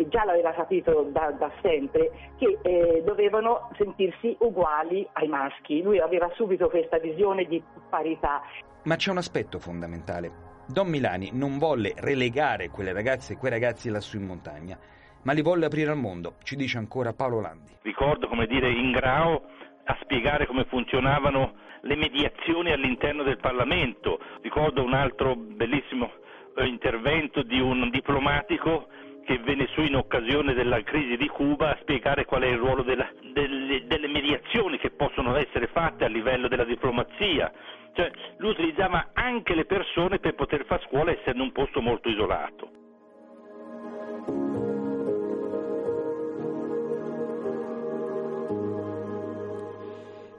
già 0.08 0.24
l'aveva 0.24 0.54
capito 0.54 1.10
da, 1.12 1.32
da 1.32 1.52
sempre, 1.62 2.12
che 2.38 2.60
eh, 2.62 3.04
dovevano 3.06 3.70
sentirsi 3.78 4.36
uguali 4.40 5.08
ai 5.14 5.28
maschi. 5.28 5.82
Lui 5.82 6.00
aveva 6.00 6.30
subito 6.36 6.70
questa 6.70 6.98
visione 7.00 7.46
di 7.46 7.62
parità. 7.90 8.42
Ma 8.84 8.96
c'è 8.96 9.12
un 9.12 9.18
aspetto 9.18 9.60
fondamentale. 9.60 10.48
Don 10.68 10.88
Milani 10.88 11.32
non 11.34 11.58
volle 11.58 11.94
relegare 11.98 12.70
quelle 12.70 12.94
ragazze 12.94 13.34
e 13.34 13.38
quei 13.38 13.52
ragazzi 13.52 13.90
lassù 13.90 14.18
in 14.18 14.26
montagna, 14.26 14.78
ma 15.24 15.34
li 15.34 15.42
volle 15.42 15.66
aprire 15.66 15.92
al 15.92 15.98
mondo, 15.98 16.36
ci 16.44 16.56
dice 16.56 16.78
ancora 16.78 17.14
Paolo 17.14 17.42
Landi. 17.42 17.78
Ricordo, 17.82 18.28
come 18.28 18.46
dire, 18.46 18.70
in 18.70 18.92
grao 18.92 19.42
a 19.86 19.98
spiegare 20.02 20.46
come 20.46 20.66
funzionavano 20.66 21.54
le 21.82 21.96
mediazioni 21.96 22.72
all'interno 22.72 23.24
del 23.24 23.38
Parlamento. 23.38 24.20
Ricordo 24.42 24.84
un 24.84 24.94
altro 24.94 25.36
bellissimo 25.36 26.12
eh, 26.56 26.66
intervento 26.66 27.42
di 27.42 27.60
un 27.60 27.90
diplomatico 27.90 28.88
che 29.30 29.38
venne 29.38 29.68
su 29.74 29.82
in 29.82 29.96
occasione 29.96 30.56
della 30.56 30.82
crisi 30.82 31.16
di 31.16 31.28
Cuba 31.28 31.70
a 31.70 31.78
spiegare 31.82 32.26
qual 32.26 32.42
è 32.42 32.48
il 32.48 32.58
ruolo 32.58 32.82
della, 32.82 33.08
delle, 33.32 33.86
delle, 33.86 34.08
mediazioni 34.08 34.80
che 34.80 34.90
possono 34.90 35.36
essere 35.36 35.68
fatte 35.68 36.04
a 36.04 36.08
livello 36.08 36.48
della 36.48 36.64
diplomazia. 36.64 37.52
Cioè, 37.94 38.10
lui 38.38 38.50
utilizzava 38.50 39.10
anche 39.14 39.54
le 39.54 39.66
persone 39.66 40.18
per 40.18 40.34
poter 40.34 40.66
fare 40.66 40.82
scuola 40.88 41.12
essendo 41.12 41.44
un 41.44 41.52
posto 41.52 41.80
molto 41.80 42.10
isolato. 42.10 42.79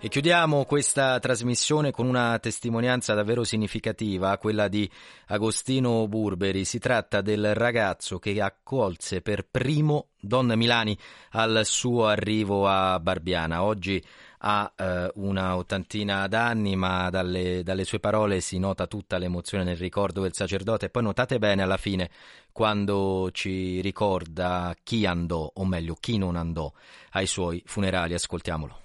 E 0.02 0.08
chiudiamo 0.08 0.64
questa 0.64 1.18
trasmissione 1.18 1.90
con 1.90 2.06
una 2.06 2.38
testimonianza 2.38 3.12
davvero 3.12 3.44
significativa, 3.44 4.38
quella 4.38 4.66
di 4.66 4.90
Agostino 5.26 6.08
Burberi. 6.08 6.64
Si 6.64 6.78
tratta 6.78 7.20
del 7.20 7.54
ragazzo 7.54 8.18
che 8.18 8.40
accolse 8.40 9.20
per 9.20 9.46
primo 9.46 10.06
Don 10.18 10.50
Milani 10.56 10.96
al 11.32 11.66
suo 11.66 12.06
arrivo 12.06 12.66
a 12.66 12.98
Barbiana. 12.98 13.62
Oggi 13.62 14.02
ha 14.38 14.72
eh, 14.74 15.12
una 15.16 15.54
ottantina 15.56 16.26
d'anni, 16.28 16.76
ma 16.76 17.10
dalle, 17.10 17.62
dalle, 17.62 17.84
sue 17.84 18.00
parole 18.00 18.40
si 18.40 18.58
nota 18.58 18.86
tutta 18.86 19.18
l'emozione 19.18 19.64
nel 19.64 19.76
ricordo 19.76 20.22
del 20.22 20.32
sacerdote. 20.32 20.86
E 20.86 20.88
poi 20.88 21.02
notate 21.02 21.38
bene 21.38 21.60
alla 21.60 21.76
fine 21.76 22.08
quando 22.52 23.28
ci 23.32 23.82
ricorda 23.82 24.74
chi 24.82 25.04
andò, 25.04 25.50
o 25.52 25.64
meglio, 25.66 25.94
chi 26.00 26.16
non 26.16 26.36
andò 26.36 26.72
ai 27.10 27.26
suoi 27.26 27.62
funerali. 27.66 28.14
Ascoltiamolo. 28.14 28.78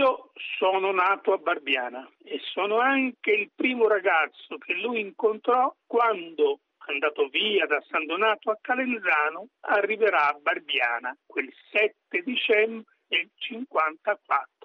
Io 0.00 0.30
sono 0.56 0.92
nato 0.92 1.34
a 1.34 1.36
Barbiana 1.36 2.08
e 2.24 2.40
sono 2.54 2.78
anche 2.78 3.32
il 3.32 3.50
primo 3.54 3.86
ragazzo 3.86 4.56
che 4.56 4.72
lui 4.72 4.98
incontrò 4.98 5.70
quando, 5.86 6.60
andato 6.86 7.28
via 7.28 7.66
da 7.66 7.82
San 7.86 8.06
Donato 8.06 8.50
a 8.50 8.56
Calenzano, 8.62 9.48
arriverà 9.60 10.28
a 10.28 10.38
Barbiana 10.40 11.14
quel 11.26 11.52
7 11.70 12.22
dicembre 12.22 12.94
del 13.08 13.28
54 13.34 14.59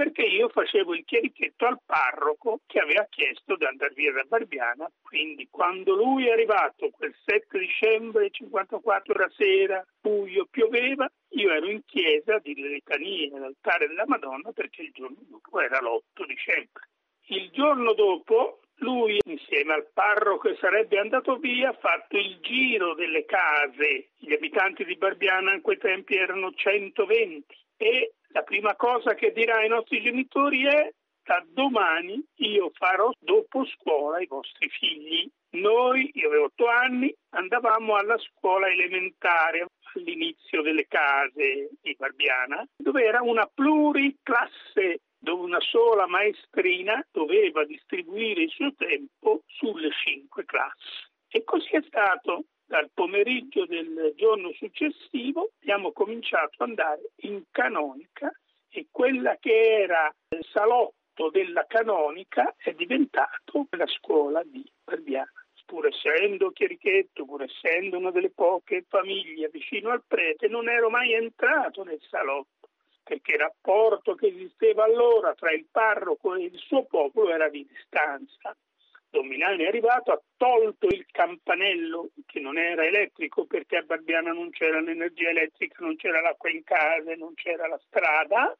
perché 0.00 0.22
io 0.22 0.48
facevo 0.48 0.94
il 0.94 1.04
chierichetto 1.04 1.66
al 1.66 1.78
parroco 1.84 2.60
che 2.66 2.78
aveva 2.78 3.06
chiesto 3.10 3.54
di 3.56 3.66
andare 3.66 3.92
via 3.92 4.10
da 4.12 4.24
Barbiana, 4.26 4.90
quindi 5.02 5.46
quando 5.50 5.94
lui 5.94 6.26
è 6.26 6.30
arrivato 6.30 6.88
quel 6.88 7.14
7 7.22 7.58
dicembre 7.58 8.30
54 8.30 9.12
la 9.12 9.30
sera, 9.36 9.86
buio, 10.00 10.46
pioveva, 10.50 11.06
io 11.32 11.50
ero 11.52 11.66
in 11.66 11.84
chiesa 11.84 12.38
di 12.38 12.54
litanie 12.54 13.28
nell'altare 13.28 13.88
della 13.88 14.06
Madonna 14.06 14.52
perché 14.52 14.80
il 14.80 14.90
giorno 14.94 15.18
dopo 15.28 15.60
era 15.60 15.78
l'8 15.80 16.24
dicembre. 16.26 16.88
Il 17.26 17.50
giorno 17.50 17.92
dopo 17.92 18.60
lui, 18.76 19.18
insieme 19.26 19.74
al 19.74 19.90
parroco 19.92 20.48
che 20.48 20.56
sarebbe 20.58 20.98
andato 20.98 21.36
via, 21.36 21.68
ha 21.68 21.78
fatto 21.78 22.16
il 22.16 22.38
giro 22.40 22.94
delle 22.94 23.26
case. 23.26 24.12
Gli 24.16 24.32
abitanti 24.32 24.82
di 24.82 24.96
Barbiana 24.96 25.52
in 25.52 25.60
quei 25.60 25.76
tempi 25.76 26.16
erano 26.16 26.54
120 26.54 27.54
e 27.76 28.14
la 28.32 28.42
prima 28.42 28.74
cosa 28.76 29.14
che 29.14 29.32
dirà 29.32 29.56
ai 29.56 29.68
nostri 29.68 30.00
genitori 30.02 30.66
è 30.66 30.90
da 31.22 31.44
domani 31.46 32.22
io 32.36 32.70
farò 32.72 33.10
dopo 33.18 33.64
scuola 33.64 34.20
i 34.20 34.26
vostri 34.26 34.68
figli. 34.68 35.28
Noi, 35.50 36.10
io 36.14 36.28
avevo 36.28 36.44
otto 36.44 36.66
anni, 36.66 37.14
andavamo 37.30 37.94
alla 37.94 38.18
scuola 38.18 38.68
elementare 38.68 39.66
all'inizio 39.94 40.62
delle 40.62 40.86
case 40.86 41.70
di 41.80 41.94
Barbiana, 41.96 42.64
dove 42.76 43.04
era 43.04 43.20
una 43.22 43.48
pluriclasse 43.52 45.00
dove 45.18 45.42
una 45.42 45.60
sola 45.60 46.06
maestrina 46.06 47.04
doveva 47.12 47.64
distribuire 47.64 48.42
il 48.42 48.50
suo 48.50 48.72
tempo 48.74 49.42
sulle 49.46 49.90
cinque 50.02 50.44
classi. 50.44 51.06
E 51.28 51.44
così 51.44 51.68
è 51.76 51.82
stato. 51.86 52.44
Dal 52.70 52.88
pomeriggio 52.94 53.66
del 53.66 54.12
giorno 54.14 54.52
successivo 54.52 55.50
abbiamo 55.60 55.90
cominciato 55.90 56.62
ad 56.62 56.68
andare 56.68 57.10
in 57.22 57.42
canonica 57.50 58.30
e 58.68 58.86
quella 58.92 59.36
che 59.40 59.82
era 59.82 60.08
il 60.28 60.46
salotto 60.52 61.30
della 61.30 61.66
canonica 61.66 62.54
è 62.56 62.72
diventato 62.74 63.66
la 63.70 63.88
scuola 63.88 64.44
di 64.44 64.64
Barbiana 64.84 65.32
pur 65.66 65.88
essendo 65.88 66.52
chierichetto, 66.52 67.24
pur 67.24 67.42
essendo 67.42 67.98
una 67.98 68.12
delle 68.12 68.30
poche 68.30 68.84
famiglie 68.88 69.48
vicino 69.48 69.90
al 69.90 70.04
prete, 70.06 70.46
non 70.46 70.68
ero 70.68 70.90
mai 70.90 71.12
entrato 71.12 71.82
nel 71.82 72.00
salotto, 72.08 72.68
perché 73.02 73.32
il 73.32 73.40
rapporto 73.40 74.14
che 74.14 74.28
esisteva 74.28 74.84
allora 74.84 75.34
tra 75.34 75.50
il 75.50 75.66
parroco 75.68 76.36
e 76.36 76.44
il 76.44 76.58
suo 76.58 76.84
popolo 76.84 77.30
era 77.30 77.48
di 77.48 77.66
distanza. 77.66 78.56
Don 79.10 79.26
Milani 79.26 79.64
è 79.64 79.66
arrivato, 79.66 80.12
ha 80.12 80.22
tolto 80.36 80.86
il 80.86 81.04
campanello 81.10 82.10
che 82.26 82.38
non 82.38 82.56
era 82.56 82.86
elettrico 82.86 83.44
perché 83.44 83.78
a 83.78 83.82
Barbiana 83.82 84.32
non 84.32 84.50
c'era 84.50 84.80
l'energia 84.80 85.30
elettrica, 85.30 85.84
non 85.84 85.96
c'era 85.96 86.20
l'acqua 86.20 86.50
in 86.50 86.62
casa, 86.62 87.14
non 87.16 87.34
c'era 87.34 87.66
la 87.66 87.80
strada 87.86 88.56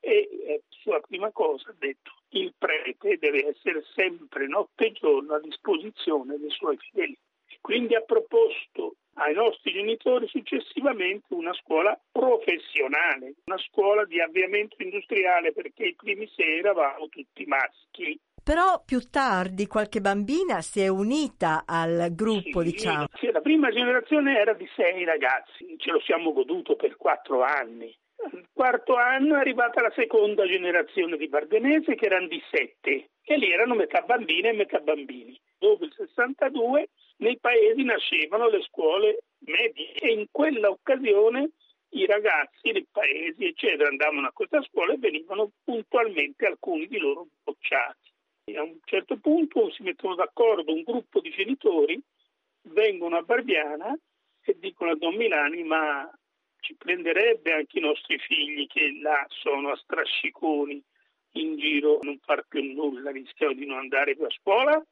e 0.00 0.28
eh, 0.46 0.62
sua 0.68 1.00
prima 1.00 1.30
cosa 1.30 1.70
ha 1.70 1.74
detto 1.78 2.12
il 2.30 2.52
prete 2.58 3.16
deve 3.16 3.46
essere 3.46 3.82
sempre 3.94 4.46
notte 4.46 4.86
e 4.86 4.92
giorno 4.92 5.34
a 5.34 5.40
disposizione 5.40 6.38
dei 6.38 6.50
suoi 6.50 6.76
fedeli. 6.76 7.16
Quindi 7.60 7.94
ha 7.94 8.02
proposto 8.02 8.96
ai 9.14 9.32
nostri 9.32 9.72
genitori 9.72 10.26
successivamente 10.28 11.32
una 11.32 11.54
scuola 11.54 11.98
professionale, 12.12 13.34
una 13.46 13.58
scuola 13.58 14.04
di 14.04 14.20
avviamento 14.20 14.76
industriale 14.82 15.52
perché 15.52 15.86
i 15.86 15.94
primi 15.94 16.28
sei 16.34 16.58
eravamo 16.58 17.08
tutti 17.08 17.46
maschi. 17.46 18.20
Però 18.44 18.82
più 18.84 19.00
tardi 19.08 19.66
qualche 19.66 20.02
bambina 20.02 20.60
si 20.60 20.82
è 20.82 20.88
unita 20.88 21.64
al 21.66 22.08
gruppo, 22.12 22.60
sì, 22.60 22.72
diciamo. 22.72 23.06
Sì, 23.14 23.30
la 23.32 23.40
prima 23.40 23.70
generazione 23.70 24.38
era 24.38 24.52
di 24.52 24.68
sei 24.76 25.02
ragazzi, 25.04 25.74
ce 25.78 25.90
lo 25.90 26.00
siamo 26.00 26.34
goduto 26.34 26.76
per 26.76 26.94
quattro 26.96 27.42
anni. 27.42 27.96
Al 28.16 28.46
quarto 28.52 28.96
anno 28.96 29.36
è 29.36 29.38
arrivata 29.38 29.80
la 29.80 29.92
seconda 29.96 30.46
generazione 30.46 31.16
di 31.16 31.26
Bardenese 31.26 31.94
che 31.94 32.04
erano 32.04 32.26
di 32.26 32.42
sette 32.50 33.12
e 33.22 33.36
lì 33.38 33.50
erano 33.50 33.74
metà 33.74 34.02
bambine 34.02 34.50
e 34.50 34.52
metà 34.52 34.78
bambini. 34.78 35.40
Dopo 35.56 35.86
il 35.86 35.94
62 35.96 36.90
nei 37.18 37.38
paesi 37.38 37.82
nascevano 37.82 38.50
le 38.50 38.60
scuole 38.62 39.20
medie 39.38 39.94
e 39.94 40.12
in 40.12 40.26
quella 40.30 40.68
occasione 40.68 41.52
i 41.94 42.04
ragazzi 42.04 42.72
dei 42.72 42.86
paesi 42.90 43.46
eccetera 43.46 43.88
andavano 43.88 44.26
a 44.26 44.32
questa 44.32 44.60
scuola 44.62 44.92
e 44.92 44.98
venivano 44.98 45.50
puntualmente 45.64 46.44
alcuni 46.44 46.86
di 46.86 46.98
loro 46.98 47.26
bocciati. 47.42 48.03
E 48.46 48.56
a 48.58 48.62
un 48.62 48.78
certo 48.84 49.16
punto 49.16 49.70
si 49.70 49.82
mettono 49.82 50.14
d'accordo 50.14 50.72
un 50.72 50.82
gruppo 50.82 51.20
di 51.20 51.30
genitori, 51.30 51.98
vengono 52.62 53.16
a 53.16 53.22
Barbiana 53.22 53.96
e 54.42 54.56
dicono 54.58 54.90
a 54.90 54.96
Don 54.96 55.14
Milani 55.14 55.62
ma 55.62 56.10
ci 56.60 56.74
prenderebbe 56.74 57.52
anche 57.52 57.78
i 57.78 57.82
nostri 57.82 58.18
figli 58.18 58.66
che 58.66 58.98
là 59.00 59.24
sono 59.28 59.70
a 59.70 59.76
strasciconi 59.76 60.82
in 61.32 61.56
giro, 61.56 61.98
non 62.02 62.18
far 62.18 62.44
più 62.46 62.62
nulla, 62.62 63.10
rischiano 63.10 63.54
di 63.54 63.66
non 63.66 63.78
andare 63.78 64.14
più 64.14 64.24
a 64.24 64.30
scuola 64.30 64.84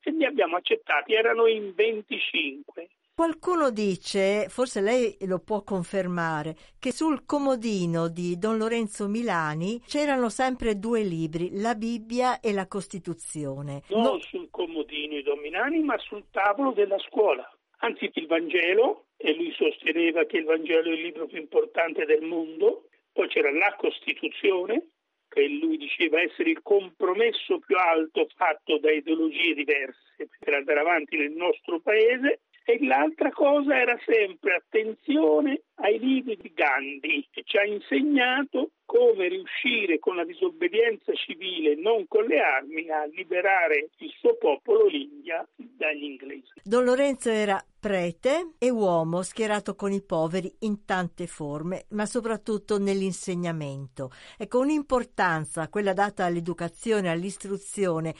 e 0.00 0.10
li 0.10 0.24
abbiamo 0.24 0.56
accettati, 0.56 1.14
erano 1.14 1.46
in 1.46 1.74
25. 1.74 2.88
Qualcuno 3.18 3.72
dice, 3.72 4.46
forse 4.48 4.80
lei 4.80 5.16
lo 5.26 5.40
può 5.40 5.64
confermare, 5.64 6.54
che 6.78 6.92
sul 6.92 7.24
comodino 7.26 8.06
di 8.06 8.38
Don 8.38 8.56
Lorenzo 8.56 9.08
Milani 9.08 9.82
c'erano 9.84 10.28
sempre 10.28 10.78
due 10.78 11.02
libri, 11.02 11.50
la 11.60 11.74
Bibbia 11.74 12.38
e 12.38 12.52
la 12.52 12.68
Costituzione. 12.68 13.82
Non 13.88 14.02
no. 14.02 14.20
sul 14.20 14.46
comodino 14.52 15.16
di 15.16 15.22
Don 15.24 15.40
Milani, 15.40 15.82
ma 15.82 15.98
sul 15.98 16.26
tavolo 16.30 16.70
della 16.70 16.96
scuola. 17.00 17.42
Anzi, 17.78 18.08
il 18.14 18.28
Vangelo, 18.28 19.06
e 19.16 19.34
lui 19.34 19.50
sosteneva 19.50 20.22
che 20.22 20.36
il 20.36 20.44
Vangelo 20.44 20.88
è 20.88 20.94
il 20.94 21.02
libro 21.02 21.26
più 21.26 21.38
importante 21.38 22.04
del 22.04 22.22
mondo, 22.22 22.84
poi 23.12 23.26
c'era 23.26 23.50
la 23.50 23.74
Costituzione, 23.76 24.90
che 25.28 25.46
lui 25.48 25.76
diceva 25.76 26.20
essere 26.20 26.50
il 26.50 26.62
compromesso 26.62 27.58
più 27.58 27.76
alto 27.76 28.28
fatto 28.36 28.78
da 28.78 28.92
ideologie 28.92 29.54
diverse 29.54 30.28
per 30.38 30.54
andare 30.54 30.78
avanti 30.78 31.16
nel 31.16 31.32
nostro 31.32 31.80
paese, 31.80 32.42
e 32.68 32.84
l'altra 32.84 33.30
cosa 33.30 33.74
era 33.80 33.98
sempre 34.04 34.56
attenzione 34.56 35.62
ai 35.76 35.98
libri 35.98 36.36
di 36.36 36.52
Gandhi, 36.52 37.26
che 37.30 37.42
ci 37.46 37.56
ha 37.56 37.64
insegnato 37.64 38.72
come 38.84 39.28
riuscire 39.28 39.98
con 39.98 40.16
la 40.16 40.24
disobbedienza 40.24 41.14
civile, 41.14 41.76
non 41.76 42.06
con 42.06 42.24
le 42.24 42.40
armi, 42.40 42.90
a 42.90 43.06
liberare 43.06 43.88
il 43.96 44.12
suo 44.18 44.36
popolo, 44.36 44.84
l'India, 44.84 45.48
dagli 45.56 46.04
inglesi. 46.04 46.52
Don 46.62 46.84
Lorenzo 46.84 47.30
era 47.30 47.58
prete 47.80 48.52
e 48.58 48.68
uomo 48.68 49.22
schierato 49.22 49.74
con 49.74 49.92
i 49.92 50.02
poveri 50.02 50.54
in 50.60 50.84
tante 50.84 51.26
forme, 51.26 51.86
ma 51.90 52.04
soprattutto 52.04 52.78
nell'insegnamento. 52.78 54.10
Ecco, 54.36 54.58
un'importanza, 54.58 55.70
quella 55.70 55.94
data 55.94 56.26
all'educazione, 56.26 57.10
all'istruzione, 57.10 58.14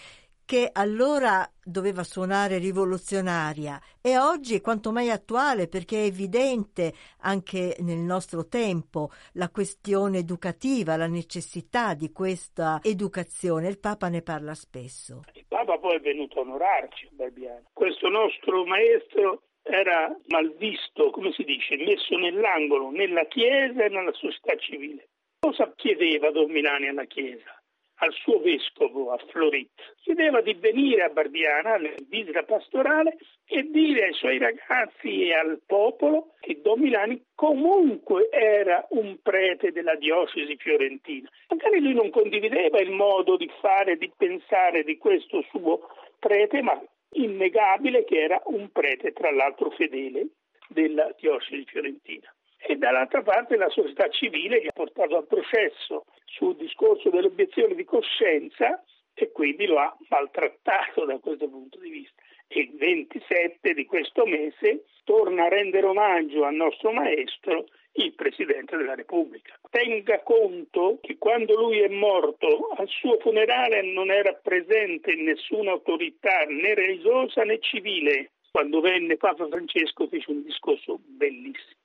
che 0.48 0.70
allora 0.72 1.46
doveva 1.62 2.02
suonare 2.02 2.56
rivoluzionaria 2.56 3.78
e 4.00 4.16
oggi 4.16 4.54
è 4.54 4.62
quanto 4.62 4.92
mai 4.92 5.10
attuale 5.10 5.68
perché 5.68 5.98
è 5.98 6.06
evidente 6.06 6.94
anche 7.20 7.76
nel 7.80 7.98
nostro 7.98 8.48
tempo 8.48 9.10
la 9.34 9.50
questione 9.50 10.16
educativa, 10.16 10.96
la 10.96 11.06
necessità 11.06 11.92
di 11.92 12.12
questa 12.12 12.80
educazione. 12.82 13.68
Il 13.68 13.78
Papa 13.78 14.08
ne 14.08 14.22
parla 14.22 14.54
spesso. 14.54 15.20
Il 15.34 15.44
Papa 15.46 15.76
poi 15.76 15.96
è 15.96 16.00
venuto 16.00 16.38
a 16.38 16.44
onorarci, 16.44 17.10
Barbiano. 17.12 17.64
Questo 17.74 18.08
nostro 18.08 18.64
maestro 18.64 19.42
era 19.62 20.16
malvisto, 20.28 21.10
come 21.10 21.30
si 21.32 21.44
dice, 21.44 21.76
messo 21.76 22.16
nell'angolo 22.16 22.88
nella 22.88 23.26
Chiesa 23.26 23.84
e 23.84 23.90
nella 23.90 24.14
società 24.14 24.56
civile. 24.56 25.08
Cosa 25.40 25.70
chiedeva 25.76 26.30
Don 26.30 26.50
Milani 26.50 26.88
alla 26.88 27.04
Chiesa? 27.04 27.57
Al 27.98 28.12
suo 28.12 28.40
vescovo 28.40 29.12
a 29.12 29.18
Florit, 29.28 29.70
chiedeva 30.02 30.40
di 30.40 30.54
venire 30.54 31.02
a 31.02 31.08
Barbiana 31.08 31.74
alla 31.74 31.90
visita 32.08 32.42
pastorale 32.42 33.16
e 33.46 33.62
dire 33.70 34.06
ai 34.06 34.12
suoi 34.12 34.38
ragazzi 34.38 35.22
e 35.22 35.34
al 35.34 35.60
popolo 35.66 36.34
che 36.40 36.60
Don 36.60 36.80
Milani 36.80 37.22
comunque 37.34 38.28
era 38.30 38.86
un 38.90 39.18
prete 39.22 39.72
della 39.72 39.96
diocesi 39.96 40.56
fiorentina. 40.56 41.28
Magari 41.48 41.80
lui 41.80 41.94
non 41.94 42.10
condivideva 42.10 42.78
il 42.80 42.90
modo 42.90 43.36
di 43.36 43.50
fare, 43.60 43.96
di 43.96 44.10
pensare 44.16 44.84
di 44.84 44.96
questo 44.96 45.42
suo 45.50 45.80
prete, 46.18 46.62
ma 46.62 46.80
innegabile 47.12 48.04
che 48.04 48.20
era 48.20 48.40
un 48.46 48.70
prete, 48.70 49.12
tra 49.12 49.30
l'altro 49.32 49.70
fedele, 49.70 50.28
della 50.68 51.10
diocesi 51.18 51.64
fiorentina 51.64 52.32
e 52.60 52.76
dall'altra 52.76 53.22
parte 53.22 53.56
la 53.56 53.68
società 53.68 54.08
civile 54.08 54.60
gli 54.60 54.66
ha 54.66 54.72
portato 54.72 55.16
al 55.16 55.26
processo 55.26 56.04
sul 56.28 56.56
discorso 56.56 57.10
dell'obiezione 57.10 57.74
di 57.74 57.84
coscienza 57.84 58.82
e 59.14 59.32
quindi 59.32 59.66
lo 59.66 59.78
ha 59.78 59.96
maltrattato 60.08 61.04
da 61.04 61.18
questo 61.18 61.48
punto 61.48 61.78
di 61.78 61.90
vista. 61.90 62.22
E 62.46 62.60
il 62.60 62.76
27 62.76 63.74
di 63.74 63.84
questo 63.84 64.24
mese 64.24 64.84
torna 65.04 65.44
a 65.44 65.48
rendere 65.48 65.86
omaggio 65.86 66.44
al 66.44 66.54
nostro 66.54 66.92
maestro 66.92 67.66
il 67.92 68.14
Presidente 68.14 68.76
della 68.76 68.94
Repubblica. 68.94 69.58
Tenga 69.70 70.22
conto 70.22 70.98
che 71.00 71.18
quando 71.18 71.54
lui 71.56 71.80
è 71.80 71.88
morto 71.88 72.68
al 72.76 72.88
suo 72.88 73.18
funerale 73.18 73.82
non 73.82 74.10
era 74.10 74.32
presente 74.34 75.14
nessuna 75.16 75.72
autorità 75.72 76.44
né 76.44 76.74
religiosa 76.74 77.42
né 77.42 77.58
civile. 77.58 78.32
Quando 78.50 78.80
venne 78.80 79.16
Papa 79.16 79.46
Francesco 79.48 80.06
fece 80.06 80.30
un 80.30 80.42
discorso 80.42 81.00
bellissimo 81.02 81.76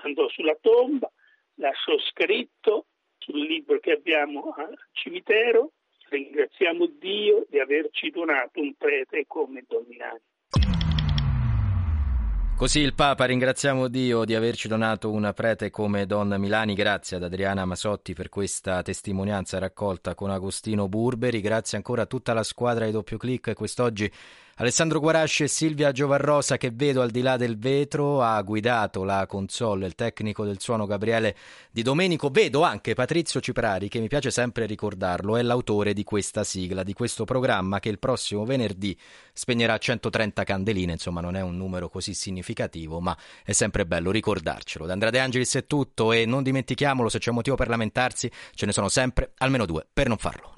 andò 0.00 0.28
sulla 0.28 0.56
tomba, 0.60 1.10
lasciò 1.56 1.98
scritto 1.98 2.86
sul 3.24 3.46
libro 3.46 3.78
che 3.78 3.92
abbiamo 3.92 4.52
al 4.56 4.76
cimitero, 4.92 5.72
ringraziamo 6.08 6.86
Dio 6.86 7.46
di 7.48 7.58
averci 7.58 8.10
donato 8.10 8.60
un 8.60 8.74
prete 8.74 9.24
come 9.26 9.64
Don. 9.66 9.86
Così 12.62 12.78
il 12.78 12.94
Papa 12.94 13.24
ringraziamo 13.24 13.88
Dio 13.88 14.24
di 14.24 14.36
averci 14.36 14.68
donato 14.68 15.10
una 15.10 15.32
prete 15.32 15.68
come 15.68 16.06
Donna 16.06 16.38
Milani, 16.38 16.74
grazie 16.74 17.16
ad 17.16 17.24
Adriana 17.24 17.64
Masotti 17.64 18.14
per 18.14 18.28
questa 18.28 18.82
testimonianza 18.82 19.58
raccolta 19.58 20.14
con 20.14 20.30
Agostino 20.30 20.88
Burberi, 20.88 21.40
grazie 21.40 21.76
ancora 21.76 22.02
a 22.02 22.06
tutta 22.06 22.32
la 22.32 22.44
squadra 22.44 22.84
di 22.84 22.92
doppio 22.92 23.16
clic. 23.16 23.52
Quest'oggi 23.54 24.08
Alessandro 24.56 25.00
Guarasci 25.00 25.44
e 25.44 25.48
Silvia 25.48 25.92
Giovarrosa 25.92 26.58
che 26.58 26.70
vedo 26.70 27.00
al 27.00 27.10
di 27.10 27.22
là 27.22 27.38
del 27.38 27.58
vetro 27.58 28.20
ha 28.20 28.40
guidato 28.42 29.02
la 29.02 29.26
console, 29.26 29.86
il 29.86 29.94
tecnico 29.94 30.44
del 30.44 30.60
suono 30.60 30.84
Gabriele 30.84 31.34
Di 31.70 31.80
Domenico, 31.80 32.28
vedo 32.28 32.60
anche 32.62 32.92
Patrizio 32.92 33.40
Ciprari 33.40 33.88
che 33.88 33.98
mi 33.98 34.08
piace 34.08 34.30
sempre 34.30 34.66
ricordarlo, 34.66 35.38
è 35.38 35.42
l'autore 35.42 35.94
di 35.94 36.04
questa 36.04 36.44
sigla, 36.44 36.82
di 36.82 36.92
questo 36.92 37.24
programma 37.24 37.80
che 37.80 37.88
il 37.88 37.98
prossimo 37.98 38.44
venerdì 38.44 38.96
spegnerà 39.32 39.78
130 39.78 40.44
candeline, 40.44 40.92
insomma 40.92 41.22
non 41.22 41.34
è 41.34 41.40
un 41.40 41.56
numero 41.56 41.88
così 41.88 42.12
significativo 42.52 43.00
ma 43.00 43.16
è 43.44 43.52
sempre 43.52 43.86
bello 43.86 44.10
ricordarcelo. 44.10 44.86
Da 44.86 44.92
Andrea 44.92 45.10
De 45.10 45.18
Angelis 45.18 45.54
è 45.56 45.66
tutto 45.66 46.12
e 46.12 46.26
non 46.26 46.42
dimentichiamolo 46.42 47.08
se 47.08 47.18
c'è 47.18 47.30
un 47.30 47.36
motivo 47.36 47.56
per 47.56 47.68
lamentarsi 47.68 48.30
ce 48.54 48.66
ne 48.66 48.72
sono 48.72 48.88
sempre 48.88 49.32
almeno 49.38 49.66
due 49.66 49.86
per 49.92 50.08
non 50.08 50.18
farlo. 50.18 50.54